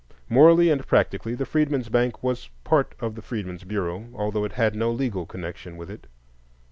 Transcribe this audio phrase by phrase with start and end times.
[0.29, 4.75] Morally and practically, the Freedmen's Bank was part of the Freedmen's Bureau, although it had
[4.75, 6.07] no legal connection with it.